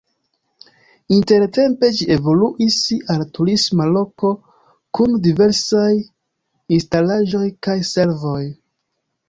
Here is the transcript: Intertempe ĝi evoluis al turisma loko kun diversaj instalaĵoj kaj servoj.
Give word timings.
Intertempe 1.17 1.89
ĝi 1.97 2.07
evoluis 2.15 2.77
al 3.15 3.21
turisma 3.37 3.87
loko 3.91 4.33
kun 4.99 5.21
diversaj 5.29 5.93
instalaĵoj 6.81 7.47
kaj 7.69 7.81
servoj. 7.95 8.43